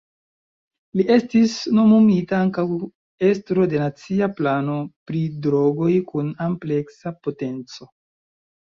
Li 0.99 1.03
estis 1.15 1.53
nomumita 1.79 2.39
ankaŭ 2.47 2.65
estro 3.29 3.69
de 3.75 3.83
Nacia 3.85 4.33
Plano 4.41 4.81
pri 5.11 5.25
Drogoj 5.47 5.95
kun 6.11 6.37
ampleksa 6.51 7.17
potenco. 7.27 7.95